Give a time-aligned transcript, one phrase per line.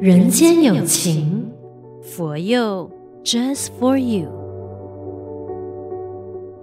[0.00, 1.52] 人间有情，
[2.02, 2.90] 佛佑
[3.22, 4.30] Just for you。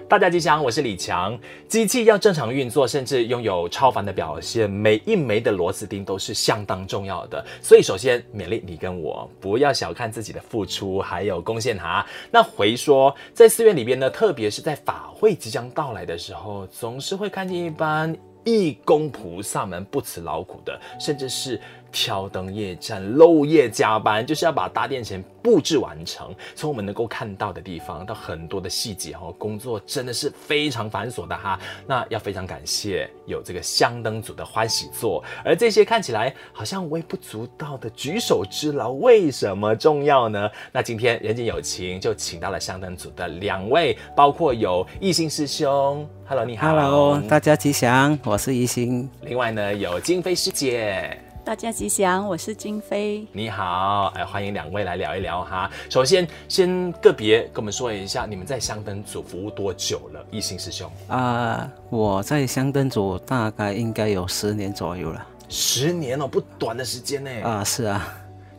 [0.10, 1.38] 大家吉祥，我是李强。
[1.68, 7.46] 机器要正常运作，甚至拥有超凡的表现，每一枚的螺丝钉都是相当重要的。
[7.62, 12.04] 所以，首先勉励你跟我不要小看自己的付出还有贡献哈。
[12.32, 21.62] 那回说，在寺院里边呢，特别是在法会即将到来的时候，总是会看见一般义工菩萨们不辞劳苦的，甚至是。
[21.92, 26.34] 挑灯夜战、漏夜加班，就是要把大殿前布置完成。
[26.56, 31.60] 从我们能够看到的地方到很多的细节哈，工作真的是非常繁琐的哈。
[31.86, 40.50] 那要非常感谢有这个香灯组的欢喜座，而这些看起来好像微不足道的举手之劳，为什么重要呢？
[40.72, 49.10] 那今天人间有情就请到了香灯组的两位，包括有一心师兄，Hello，你好，Hello，大家吉祥，我是一心。
[49.22, 51.20] 另外呢，有金飞师姐。
[51.48, 53.26] 大家吉祥，我是金飞。
[53.32, 55.72] 你好，哎，欢迎两位来聊一聊哈。
[55.90, 60.22] 首先，先个别跟我们说一下，你们在香灯组服务多久了？
[60.30, 65.26] 一心师兄啊、呃，我在香灯组大概应该有十年左右了。
[65.48, 67.32] 十年哦，不短的时间呢。
[67.42, 68.06] 啊，是啊，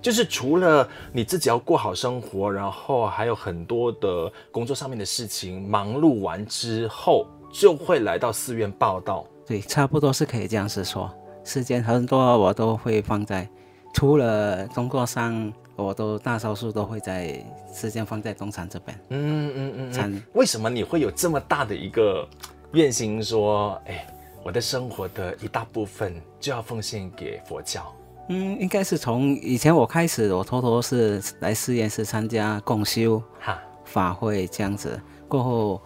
[0.00, 9.26] 就是除了你自己要过好生活，然后还有很多的工作上面的事情，忙碌完之后，就会来到寺院报道。
[9.46, 11.14] 对，差不多是可以这样子说。
[11.48, 13.48] 时间很多，我都会放在，
[13.94, 19.00] 除了工作上，我都大多数都会在时间放在东禅这边。
[19.08, 20.22] 嗯嗯嗯嗯。
[20.34, 22.28] 为什么你会有这么大的一个
[22.72, 24.06] 愿心，说，哎，
[24.44, 27.90] 我的生活的一大部分就要奉献给佛教？
[28.28, 35.80] 嗯，应该是从以前我开始，我偷偷是来寺院是参加共修哈法会这样子，过后。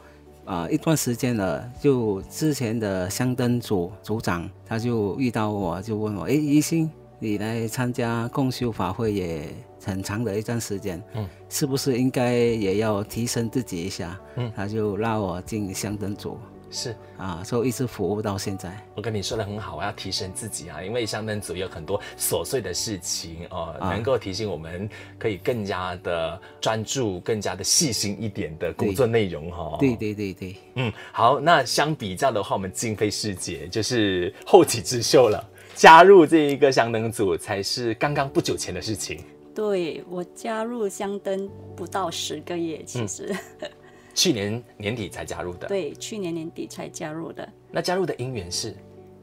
[0.53, 9.49] 啊、呃，一段时间了，就之前的香灯组组长，他就遇到我，就问我，哎，一心，你来参加共修法会也
[9.83, 14.21] 很长的一段时间，嗯，是不是应该也要提升自己一下？
[14.37, 16.37] 嗯，他就拉我进香灯组。
[16.73, 18.75] 是啊，所以一直服务到现在。
[18.95, 24.89] 我跟你说的很好，我要提升自己啊，因为香灯组有很多琐碎的事情哦，啊、能够提醒我们
[25.19, 29.77] 可以更加的专注、更加的细心一点的工作内容哈。
[29.79, 39.23] 对对对对，嗯，好，那相比较的话，我们金飞师姐就是后起之秀了，加入这一个香灯组才是刚刚不久前的事情。
[39.55, 41.47] 对，我加入香灯
[41.77, 43.31] 不到十个月，其实。
[43.61, 43.69] 嗯
[44.15, 47.49] 去年年底才加入的，对，去年年底才加入的。
[47.71, 48.75] 那加入的因缘是，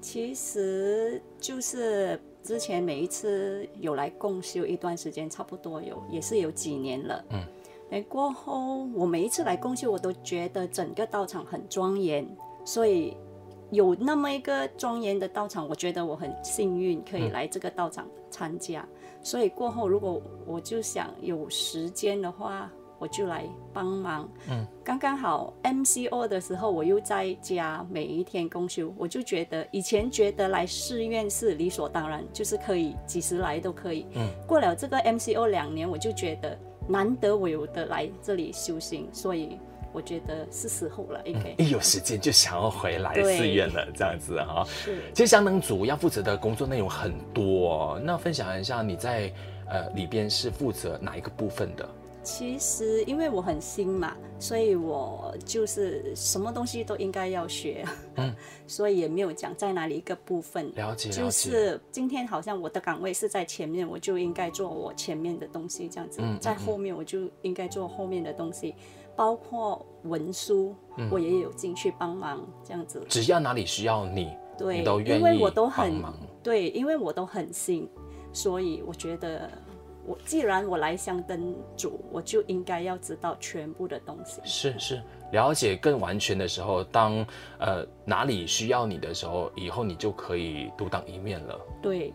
[0.02, 7.24] 其实就是之前每一次有来共修一段时间，差不多有也是有几年了。
[7.30, 7.44] 嗯，
[7.92, 12.28] 哎，过后我每一次来共修，我都觉得整个道场很庄严，
[12.66, 13.16] 所以
[13.70, 18.82] 有那么一个庄严的道场，我觉得我很幸运可以来这个道场参加。
[18.82, 22.72] 嗯，所以过后如果我就想有时间的话。
[23.00, 39.58] 我就来帮忙，嗯，刚刚好 MCO 的时候，我又在家每一天公休，我就觉得以前觉得来寺院是理所当然，就是可以几时来都可以，嗯，过了这个 MCO 两年，我就觉得难得我有的来这里修行，所以
[39.94, 44.66] 我觉得是时候了，应该、嗯、一有时间就想要回来寺院了，这样子哈。
[44.68, 49.32] 是，其实香灯组要负责的工作内容很多，那分享一下你在
[49.70, 51.88] 呃里边是负责哪一个部分的？
[52.22, 57.86] 其实因为我很新嘛，所以我就是什么东西都应该要学，
[58.16, 58.36] 嗯，
[58.68, 60.72] 所以也没有讲在哪里一个部分。
[60.76, 61.10] 了解。
[61.10, 66.20] 就是今天好像我的岗位是在前面，我就应该做我前面的东西，这样子。
[66.22, 68.84] 嗯，在后面我就应该做后面的东西，嗯，
[69.16, 73.02] 包括文书，嗯，我也有进去帮忙，这样子。
[73.08, 76.04] 只要哪里需要你，对，你都愿意因为我都很
[76.44, 77.90] 对，因为我都很新，
[78.34, 79.50] 所以我觉得。
[80.10, 84.42] 我既然我来香灯组，我就应该要知道全部的东西。
[84.44, 87.24] 是是，了解更完全的时候，当
[87.60, 91.60] 呃哪里需要你的时候，以后你就可以独当一面了。
[91.80, 92.12] 对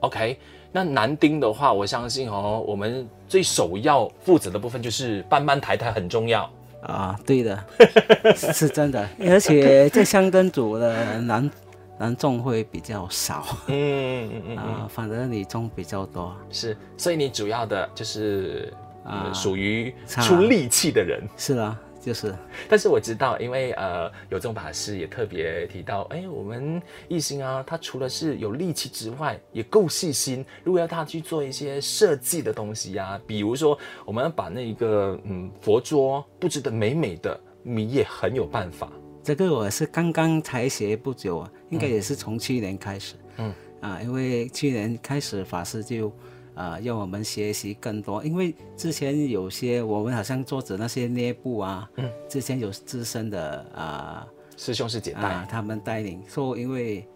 [0.00, 0.38] ，OK。
[0.72, 7.14] 那男丁的话，我相信哦，我们最首要负责的部分就是搬搬抬抬很重要啊。
[7.26, 7.62] 对的，
[8.34, 11.50] 是真的，而且在香灯组的男。
[11.98, 18.72] 男众会比较少，嗯嗯嗯 啊，反正女众比较多，是，所以你主要的就是
[19.04, 22.34] 啊，属于出力气的人，是啊，就是。
[22.68, 30.44] 但是我知道，因为呃，有种法师也特别提到，哎，我们艺兴啊，他除了是有力气之外，也够细心。
[30.64, 38.90] 如果要他去做一些设计的东西呀、啊，比如说我们要把那个嗯佛桌布置得美美的，你也很有办法。
[39.22, 43.16] 这个我是刚刚才学不久啊，应该也是从去年开始。
[43.36, 46.10] 嗯啊，因为去年开始法师就
[46.54, 48.24] 啊，让我们学习更多。
[48.24, 54.26] 因为之前有些我们好像做着那些捏布啊，嗯，之前有资深的啊
[54.56, 57.06] 师兄师姐带、啊、他们带领，说因为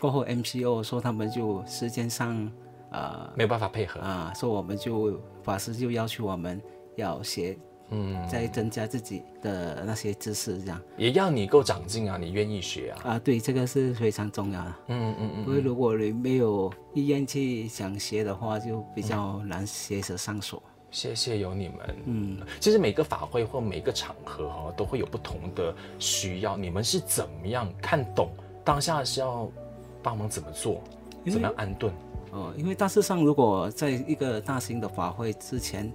[0.00, 2.50] 过后 MCO 说他们就时间上
[2.90, 6.58] 啊没有办法配合啊，说我们就法师就要求我们
[6.96, 7.58] 要学。
[7.90, 13.10] 嗯，再增加自己的那些知识，这样也要你够长进啊，你愿意学啊？
[13.10, 14.74] 啊，对，这个是非常重要的。
[14.88, 20.62] 嗯嗯嗯，因为如果你没有意愿去想学的话，就比较难学得上手。
[20.90, 21.76] 谢谢有你们。
[22.06, 26.56] 嗯，其实每个法会或每个场合哈，都会有不同的需要。
[26.56, 28.30] 你们是怎么样看懂
[28.64, 29.48] 当下是要
[30.02, 30.82] 帮忙怎么做，
[31.26, 31.92] 怎么样安顿？
[32.32, 35.92] 哦，因为大致上，如果在一个大型的法会之前。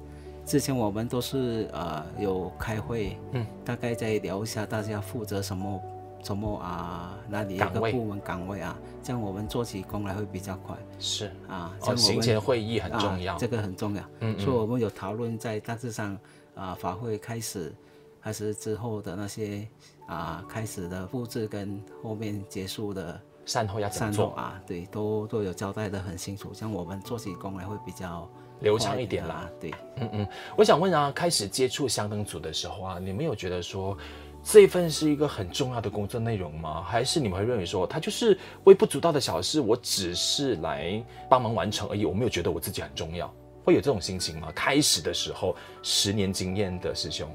[0.49, 5.79] 之前我们都是呃有开会，嗯，大概再聊一下大家负责什么
[6.23, 10.75] 什么啊，哪里一个部门岗位啊，这样我们做起工来会比较快。
[10.97, 11.27] 是。
[11.47, 14.01] 啊，哦，行前会议很重要，啊，这个很重要。
[14.21, 16.17] 嗯，嗯，所以我们有讨论在大致上
[16.55, 17.71] 啊，法会开始
[18.19, 19.67] 还是之后的那些
[20.07, 24.61] 啊开始的布置跟后面结束的善后要怎么做啊？
[24.65, 28.29] 对，都都有交代的很清楚，像我们做起工来会比较。
[28.61, 33.97] 流畅一点啦，对，嗯嗯，我想问啊，开始接触香灯组的时候啊，你们有觉得说
[34.43, 36.83] 这一份是一个很重要的工作内容吗？
[36.83, 44.51] 还是你们会认为说它就是微不足道的小事，我只是来帮忙完成而已，我没有觉得我自己很重要，会有这种心情吗？
[44.53, 47.29] 开始的时候，十年经验的师兄，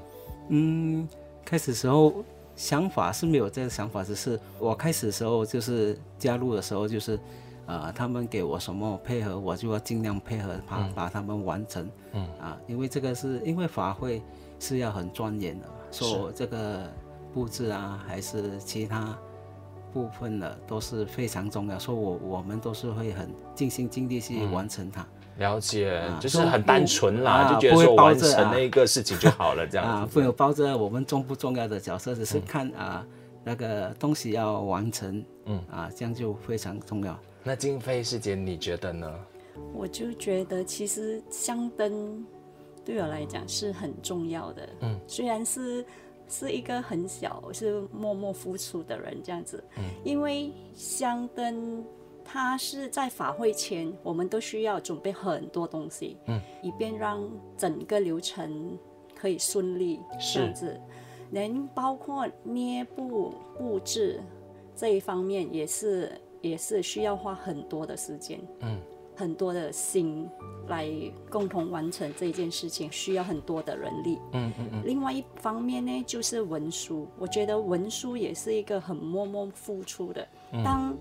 [0.51, 1.09] 嗯，
[1.43, 2.23] 开始时候
[2.57, 7.19] 想法是没有这个想法，只是我开始的时候就是加入的时候就是。
[7.67, 11.91] 啊、呃，他们给我什么配合，我就要尽量配合，把把他们完成。
[12.13, 14.23] 嗯啊，因为这个是因为法会
[14.61, 16.93] 是要很庄严的，说这个
[17.33, 19.17] 布置啊，还是其他
[19.95, 21.79] 部分的都是非常重要。
[21.79, 25.01] 说我我们都是会很尽心尽力去完成它。
[25.01, 25.07] 嗯、
[25.39, 29.93] 了解、啊，就是很单纯啦、啊，就觉得说完成那个事情就好了， 这样子。
[29.93, 33.07] 啊，不有抱着我们重不重要的角色，只是看、嗯、啊
[33.43, 35.25] 那个东西要完成。
[35.47, 37.19] 嗯啊，这样就非常重要。
[37.43, 39.13] 那金飞师姐，你觉得呢？
[39.75, 42.25] 我就觉得，其实香灯
[42.85, 44.69] 对我来讲是很重要的。
[44.81, 45.85] 嗯，虽然是
[46.29, 49.63] 是一个很小、是默默付出的人这样子。
[49.77, 51.85] 嗯，因为香灯
[52.25, 57.23] 它是在法会前，我们都需要准备很多东西，嗯，以便让
[57.57, 58.79] 整个流程
[59.15, 60.01] 可以顺利
[60.33, 60.81] 这样子。
[61.31, 64.21] 能包括捏布布置
[64.75, 66.11] 这一方面也是。
[66.45, 68.79] 也是需要花很多的时间，嗯，
[69.17, 70.29] 很多的心
[70.69, 70.87] 来
[71.31, 74.83] 共同完成这件事情，需要很多的人力，嗯嗯嗯。
[74.85, 80.29] 另外一方面呢，就是文书，我觉得文书也是一个很默默付出的。
[80.63, 80.95] 当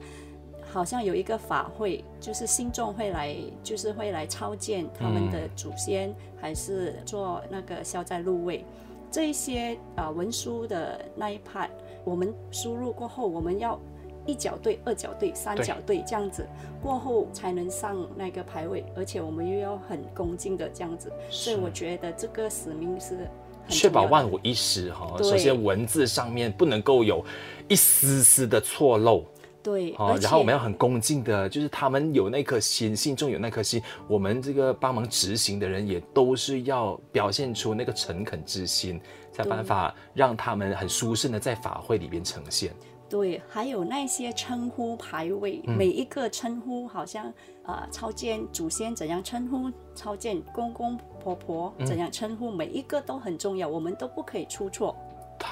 [0.73, 6.11] 好像有一个法会，就是信众会来，就是会来超见他们的祖先，
[6.41, 8.65] 还是做那个消灾入位，
[9.11, 11.69] 这一些啊、呃、文书的那一 part，
[12.03, 13.79] 我们输入过后，我们要。
[14.25, 16.47] 一角对，二角对，三角对，这样子
[16.81, 23.27] 过后才能上那个牌位，而且我们又要很恭敬的这样子，所以我觉得这个使命是
[23.67, 25.13] 确保万无一失哈。
[25.21, 27.21] 首先文字上面不能够有
[27.67, 29.25] 一丝丝的错漏，
[29.63, 38.99] 对，然后我们要很恭敬的，就是他们有那颗心，心中有那颗心，我们这个帮忙执行的人也都是要表现出那个诚恳之心，
[39.31, 42.73] 才办法让他们很舒适的在法会里边呈现。
[43.07, 47.31] 对，还有那些称呼排位，嗯、每一个称呼好像
[47.63, 54.95] 啊，朝、呃、见祖先怎样称呼，超见公公婆婆怎样称呼，嗯，每一个都很重要，我们都不可以出错。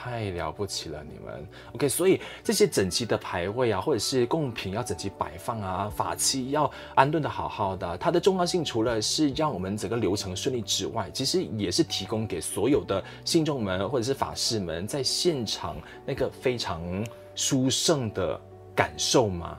[0.03, 1.87] 太了不起了，你们 OK。
[1.87, 16.81] 所以这些整齐的牌位啊，或者是贡品要整齐摆放啊，法器要安顿得好好的，它的重要性除了是让我们整个流程顺利之外，其实也是提供给所有的信众们或者是法师们在现场那个非常。
[17.33, 18.39] 殊胜的
[18.75, 19.57] 感受吗？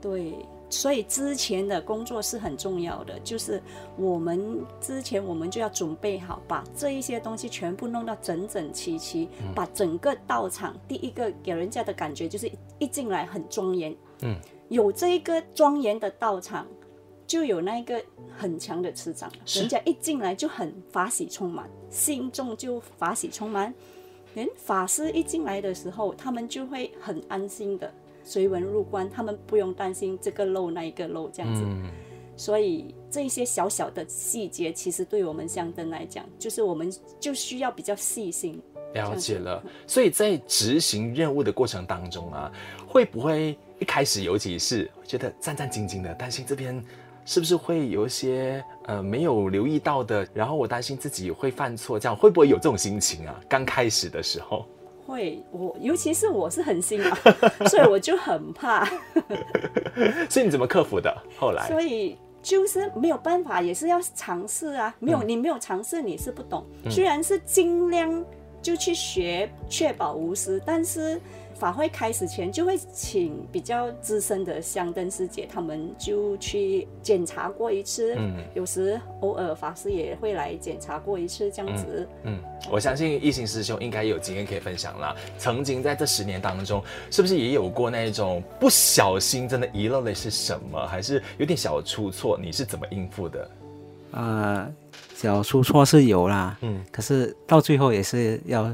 [0.00, 0.32] 对，
[0.70, 3.62] 所以之前的工作是很重要的，就是
[3.96, 14.36] 我们之前我们就要准备好，把这一些东西全部弄到整整齐齐，嗯，把整个道场第一个给人家的感觉就是一进来很庄严，嗯，
[14.68, 16.66] 有这一个庄严的道场，
[17.26, 18.02] 就有那个
[18.36, 23.72] 很强的磁场，人家一进来就很法喜充满，心中就法喜充满。
[24.34, 27.92] 连法师一进来的时候，他们就会很安心的
[28.28, 31.62] 随文入关，他们不用担心这个漏那一个漏这样子。
[31.64, 31.90] 嗯、
[32.36, 38.60] 所以这些小小的细节，其实对我们香灯来讲，就是我们就需要比较细心。
[38.92, 39.62] 了解了。
[39.86, 42.52] 所以在执行任务的过程当中啊，
[42.86, 46.84] 会不会一开始尤其是觉得战战兢兢的，担心这边
[47.24, 50.28] 是不是会有一些呃没有留意到的？
[50.34, 53.40] 然后我担心自己会犯错，这样会不会有这种心情啊？
[53.48, 54.66] 刚开始的时候，
[55.08, 57.16] 会，我尤其是我是很新嘛，
[57.66, 58.84] 所以我就很怕。
[60.28, 61.16] 所以你怎么克服的？
[61.38, 64.94] 后来，所以就是没有办法，也是要尝试啊。
[64.98, 66.62] 没有、嗯、你没有尝试，你是不懂。
[66.90, 68.22] 虽然是尽量
[68.60, 71.18] 就去学，确保无私，但是。
[71.58, 78.14] 法会开始前就会请比较资深的香灯师姐，他们就去检查过一次。
[78.16, 82.08] 嗯，有时偶尔法师也会来检查过一次，这样子。
[82.22, 85.16] 嗯，嗯，我相信一行师兄应该有经验可以分享啦。
[85.36, 92.38] 曾经在这十年当中，是不是也有过那一种不小心真的遗漏了是什么，还是有点小出错？
[92.40, 93.50] 你是怎么应付的？
[94.12, 94.74] 啊、呃，
[95.16, 96.56] 小出错是有啦。
[96.62, 98.72] 嗯，可是到最后也是要。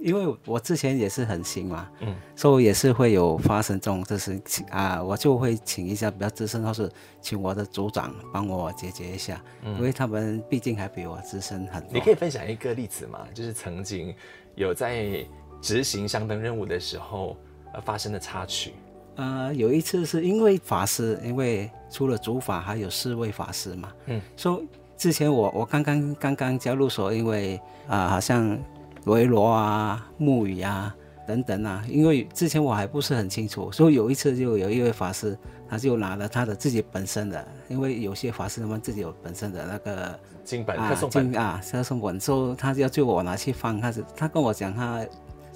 [0.00, 6.88] 因为我之前也是很新嘛，嗯，所以也是会有发生这种事情啊，我就会请一下比较资深，或是
[7.20, 11.90] 请我的组长帮我解决一下，嗯，因为他们毕竟还比我资深很多。
[11.92, 13.26] 你可以分享一个例子吗？
[13.34, 14.14] 就是曾经
[14.54, 15.26] 有在
[15.60, 17.36] 执行香灯任务的时候，
[17.72, 18.74] 呃，发生的插曲。
[19.16, 27.56] 呃，有一次是因为法师，因为除了主法还有四位法师嘛，嗯，所以之前我我刚刚刚刚加入所，因为
[27.88, 28.56] 啊，呃，好像。
[29.04, 30.94] 维罗啊，木鱼啊，
[31.26, 35.36] 等等啊，因为之前我还不是很清楚，所以有一次就有一位法师，
[35.68, 45.04] 他就拿了他的自己本身的，因为有些法师他们自己有本身的那个经本、啊、经啊，特送本，说他要叫我拿去放，他是他跟我讲他。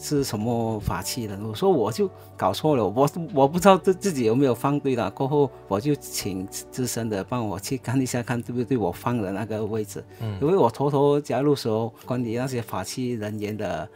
[0.02, 1.38] 是什么法器的？
[1.46, 5.08] 我说我就搞错了，我我不知道自自己有没有放对了。
[5.12, 10.04] 过后我就请资深的帮我去看一下，看对不对我放的那个位置。
[10.20, 13.88] 嗯，因为我偷偷加入时候，关于那些法器人员的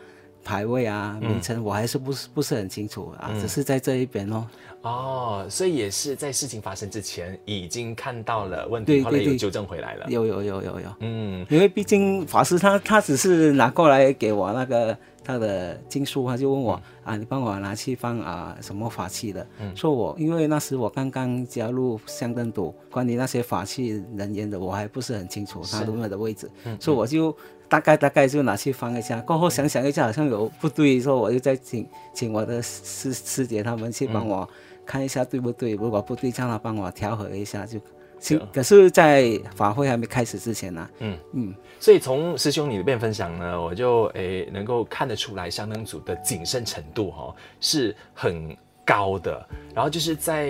[0.47, 4.47] 牌位啊、名称，我还是不是不是很清楚啊，只是在这一边哦。
[4.83, 10.07] 哦，所以也是在事情发生之前已经看到了问题，后来又纠正回来了。
[10.09, 14.97] 有有有有有，嗯，因为毕竟法师他他只是拿过来给我那个。
[15.26, 19.45] 他的经书，他就问我、嗯、啊，你帮我拿去放啊什么法器的？
[19.59, 27.37] 嗯、说我因为那时我刚刚加入香灯组，关于那些法器人员的，我还不是很清楚他们的位置，嗯、所以我就
[27.69, 29.21] 大概大概就拿去放一下。
[29.21, 34.49] 过后想想一下，好像有不对，说我就再请请我的师师姐他们去帮我
[34.85, 37.81] 看一下对不对，如果不对，叫他帮我调和一下就。
[38.19, 48.57] 行，可是，在法会还没开始之前呢、啊，嗯嗯，所以从师兄你那边分享呢，我就诶能够看得出来香灯组的谨慎程度哈、哦、是很
[48.87, 49.47] 高的。
[49.75, 50.49] 然后就是在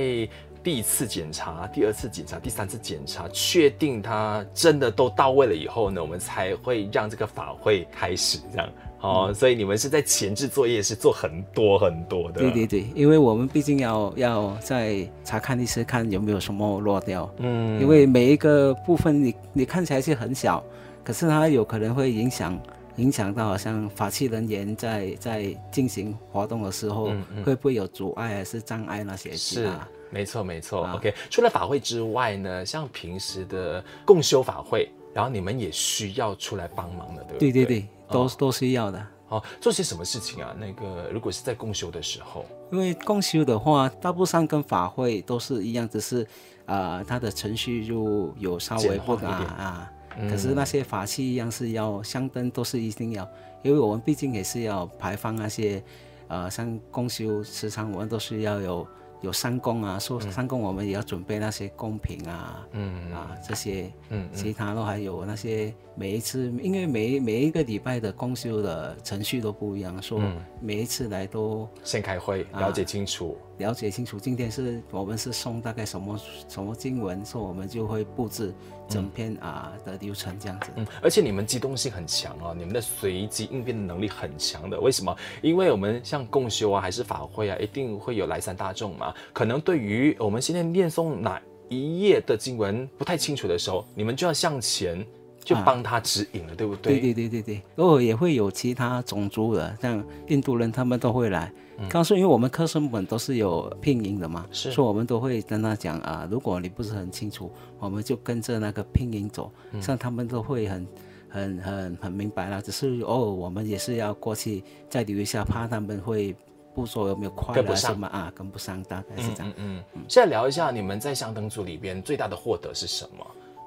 [0.66, 8.68] 第一次检查、第二次检查、第三次检查，确定它真的都到位了以后呢，我们才会让这个法会开始这样。
[9.00, 12.40] 哦，所以你们是在前置作业是做很多很多的。
[12.40, 17.32] 对对对，因为我们毕竟要要再查看一次，看有没有什么落掉。
[17.38, 20.60] 嗯，因为每一个部分你你看起来是很小，
[21.04, 22.60] 可是它有可能会影响
[22.96, 29.30] 影响到好像法器人员在在进行活动的时候，嗯嗯、会不会有阻碍还是障碍那些？
[29.36, 29.70] 是，
[30.16, 30.84] 没错没错。
[30.84, 37.52] 啊、OK，除了法会之外呢，像平时的共修法会，然后你们也需要出来帮忙的，对不对？
[37.52, 37.88] 对对对。
[38.08, 39.04] 都都是要的。
[39.28, 40.54] 哦，做些什么事情啊？
[40.56, 46.22] 那个如果是在共修的时候，因为共修的话，大部分跟法会都是一样，只是
[46.66, 49.90] 啊、呃，它的程序就有稍微不一点啊。
[50.16, 53.28] 嗯、可是那些法器一样是要香灯，都是一定要，
[53.64, 55.82] 因为我们毕竟也是要排放那些
[56.28, 58.86] 呃，像共修时常我们都是要有。
[59.20, 70.20] 有三公啊，说三公我们也要准备那些供品啊，嗯啊这些，嗯，其他都还有那些每一次，因为每每一个礼拜的公休的程序都不一样，说
[70.60, 73.36] 每一次来都先开会了解清楚。
[73.58, 78.54] 了解清楚，今天是我们是送大概什么什么经文，所以我们就会布置
[78.88, 80.70] 整篇啊的流程这样子。
[80.76, 84.80] 嗯，而且你们机动性很强哦，你们的随机应变的能力很强的。
[84.80, 85.16] 为什么？
[85.42, 89.14] 因为我们像共修啊，还是法会啊，一定会有来三大众嘛。
[89.32, 95.04] 可能对于我们现在念诵哪一页的经文不太清楚的时候，你们就要向前
[95.46, 96.98] 就帮他指引了，啊、对不对？
[96.98, 97.62] 对对对对对。
[97.76, 101.52] 偶尔也会有其他种族的，像印度人，他们都会来。
[101.88, 110.86] 告诉，因为我们科生本都是有拼音的嘛，是所以我们都会跟他讲啊，如果你不是很清楚，我们就跟着那个拼音走，像、嗯、他们都会很、
[111.28, 112.60] 很、很、很明白了。
[112.60, 116.34] 只是偶尔我们也是要过去再留一下，怕他们会
[116.74, 119.52] 不说有没有快了什么啊，跟不上，大概是这样。
[119.58, 119.84] 嗯嗯。
[119.94, 123.26] 嗯现在聊一下你们在香灯组里边最大的获得是什么？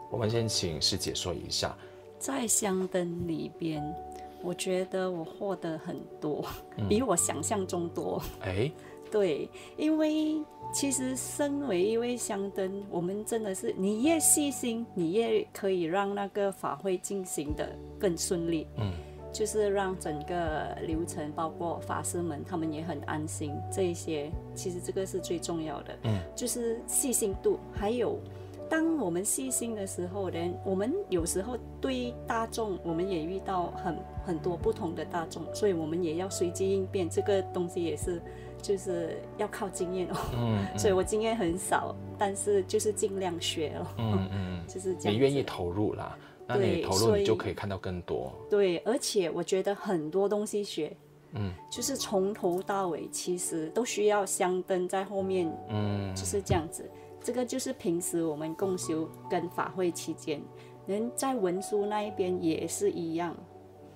[0.10, 1.76] 我们先请师姐说一下。
[2.18, 3.84] 在香灯里边。
[4.42, 6.46] 我觉得我获得很多，
[6.88, 8.24] 比我想象中多。
[8.40, 8.72] 哎、
[9.12, 10.42] 对，因为
[10.74, 18.66] 其实身为一位香灯，我们真的是你越细心，你越可以让那个法会进行的更顺利。
[18.78, 18.94] 嗯，
[19.34, 23.54] 就是让整个流程，包括法师们他们也很安心。
[23.70, 25.98] 这一些其实这个是最重要的。
[26.04, 28.18] 嗯，就是细心度，还有。
[28.70, 37.10] 当我们细心的时候，人我们有时候对大众，我们也遇到很很多不同的大众，所以我们也要随机应变。
[37.10, 38.22] 这个东西也是，
[38.62, 40.16] 就是要靠经验哦。
[40.36, 40.78] 嗯，嗯。
[40.78, 43.88] 所以我经验很少，但是就是尽量学哦。
[43.98, 44.68] 嗯嗯。
[44.68, 45.14] 就是这样。
[45.14, 48.32] 你愿意投入啦，那你投入你就可以看到更多。
[48.52, 50.96] 对，而且我觉得很多东西学，
[51.34, 56.88] 嗯，就是从头到尾其实都需要香灯在后面，嗯，就是这样子。
[57.22, 60.42] 这个就是平时我们共修跟法会期间，
[60.88, 63.36] 人在文书那一边也是一样，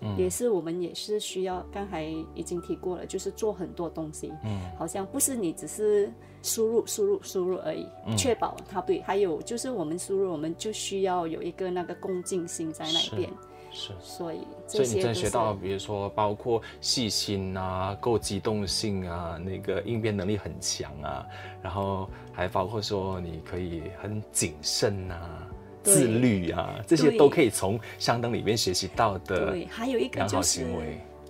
[0.01, 2.03] 嗯，也是我们也是需要，刚才
[2.35, 6.11] 已经提过了，就是做很多东西，嗯，好像不是你只是
[6.41, 13.29] 输入输入输入而已，嗯，确保它对，还有就是我们输入，我们就需要有一个那个恭敬心在那边。
[13.73, 14.37] 是，所以
[14.67, 21.25] 所以你真学到，比如说包括细心啊，够机动性啊，那个应变能力很强啊，
[21.61, 25.47] 然后还包括说你可以很谨慎啊，
[25.81, 29.51] 自律啊，这些都可以从香灯里面学习到的。
[29.51, 30.65] 对，还有一个就是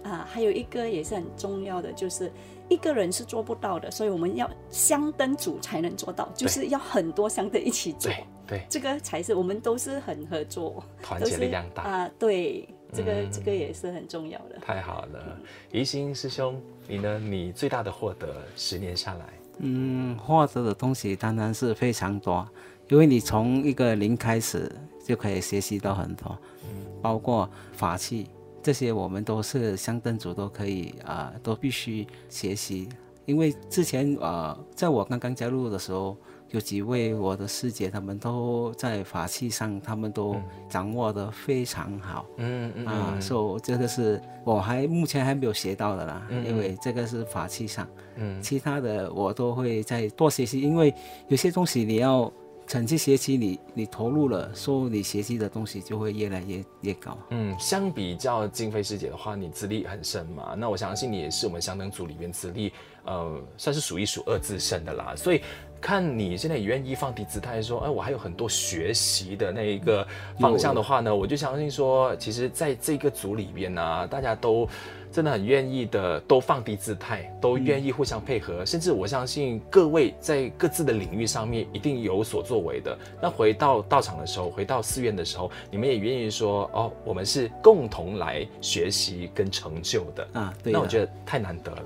[0.03, 2.29] 啊，还有一个也是很重要的，就是
[2.69, 8.11] 一个人是做不到的，所以我们要相灯组才能做到，就是要很多相灯一起做。
[8.47, 12.11] 对，这个才是我们都是很合作，团结力量大啊！
[12.19, 14.57] 对，这个、嗯、这个也是很重要的。
[14.61, 15.37] 太好了，
[15.71, 17.19] 宜兴师兄，你呢？
[17.19, 19.25] 你最大的获得，十年下来，
[19.59, 22.45] 嗯，获得的东西当然是非常多，
[22.89, 24.69] 因为你从一个零开始
[25.05, 28.27] 就可以学习到很多，嗯、包括法器
[28.63, 32.87] 这些，我们都是香灯组都可以啊、呃，都必须学习，
[33.25, 36.15] 因为之前啊、呃，在我刚刚加入的时候。
[36.53, 40.35] 有几位我的师姐，他们都在法器上，他们都
[40.69, 42.27] 掌握的非常好。
[42.37, 47.87] 嗯嗯啊，所以这个是我还目前还没有学到的啦，因为这个是法器上。
[48.17, 50.93] 嗯，其他的我都会再多学习，因为
[51.27, 52.31] 有些东西你要
[52.65, 57.17] 长期学习，你你投入了，所以你学习的东西就会越来越越高。
[57.29, 62.71] 嗯，相比较静妃师姐的话，你资历很深嘛，那我相信你也是我们香灯组里面资历
[63.05, 65.41] 呃算是数一数二资深的啦，所以。
[65.83, 70.07] 看你现在也愿意放低姿态说，哎，我还有很多学习的那一个
[70.39, 74.65] 方向的话呢，我就相信说，其实在这个组里边呢、大家都
[75.13, 82.97] 真的很愿意的，都放低姿态，都愿意互相配合，嗯、甚至我相信各位在各自的领域上面一定有所作为的。
[83.21, 90.53] 那回到道场的时候，回到寺院的时候，你们也愿意说，哦，我们是共同来学习跟成就的啊。
[90.63, 91.83] 对，那我觉得太难得了。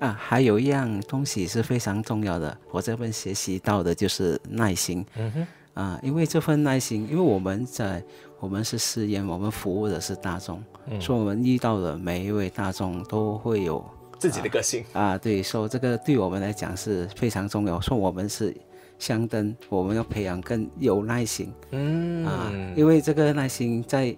[0.00, 5.06] 啊，还有一样东西是非常重要的，我这边学习到的就是耐心。
[5.16, 8.02] 嗯哼，啊，因为这份耐心，因为我们在
[8.40, 13.84] 我们是寺院，我们服务的是大众，嗯、所以我们遇到的每一位大众都会有
[14.18, 15.00] 自己的个性啊。
[15.02, 17.80] 啊，对，所以这个对我们来讲是非常重要。
[17.80, 18.56] 说我们是
[18.98, 21.52] 香灯，我们要培养更有耐心。
[21.70, 24.16] 嗯啊，因为这个耐心在。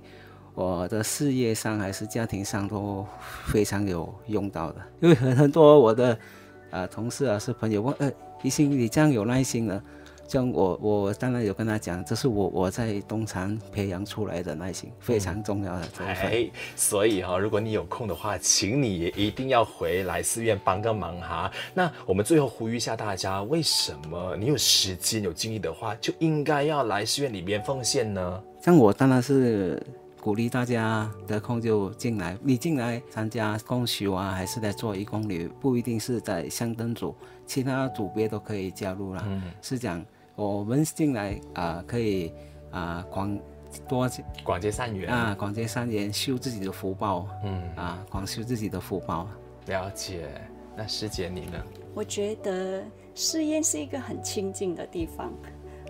[0.53, 3.07] 我的事业上还是家庭上都
[3.47, 6.13] 非常有用到的，因为很很多我的
[6.71, 9.83] 啊、呃、同事啊是朋友问，呃，宜心你这样有耐心呢？
[10.31, 16.17] 这样我我当然有跟他讲，这是我我在东禅培养出来的耐心，非常重要的这一份。
[16.17, 21.51] 哎，所以哈、哦，如果你有空的话，请你也一定要回来寺院帮个忙哈。
[21.75, 28.41] 那我们最后呼吁一下大家，为什么你有时间有精力的话，就应该要来寺院里边奉献呢？
[28.63, 29.85] 像我当然是。
[30.23, 37.15] 鼓励大家得空就进来，你进来参加共修啊，还是在做义工旅，不一定是在香灯组，
[37.47, 39.25] 其他组别都可以加入啦。
[39.27, 40.05] 嗯，是讲
[40.49, 42.33] 我们进来啊、呃，可以
[42.71, 43.39] 啊广
[43.89, 44.09] 多
[44.43, 47.29] 广结善缘啊，广结善缘，修自己的福报。
[47.45, 49.29] 嗯啊，广修自己的福报。
[49.67, 50.29] 了解。
[50.77, 51.63] 那师姐你呢？
[51.95, 52.83] 我觉得
[53.15, 55.33] 寺院是一个很清静的地方。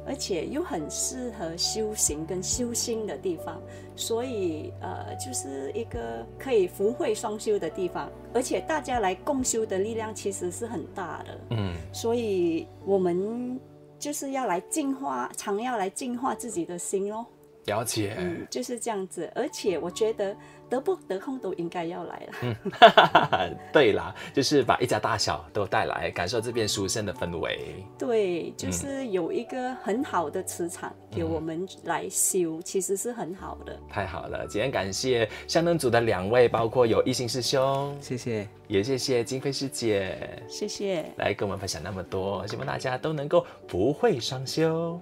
[0.07, 3.61] 而且又很适合修行跟修心的地方，
[3.95, 8.11] 所以呃，就是一个可以福慧双修的地方。
[8.33, 13.61] 而且大家来共修的力量其实是很大的，嗯，所以我们
[14.01, 17.25] 就是要来净化，常要来净化自己的心哦。
[17.67, 19.31] 了解，嗯，就是这样子。
[19.35, 20.35] 而且我觉得
[20.71, 22.33] 得不得空都应该要来了。
[22.43, 27.85] 嗯， 对啦，就是把一家大小都带来，感受这边殊胜的氛围。
[27.99, 33.77] 对，就是有一个很好的磁场给我们来修，嗯、其实是很好的。
[33.89, 40.17] 太好了，今天感谢香灯组的两位，包括有一心师兄，谢谢，也谢谢金飞师姐，
[40.49, 45.01] 谢谢，来跟我们分享那么多，希望大家都能够不会双修。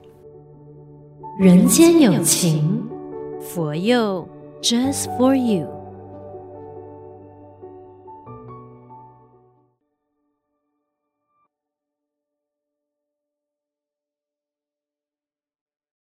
[1.38, 2.88] 人间有情，
[3.40, 4.28] 佛佑
[4.60, 5.77] Just for you。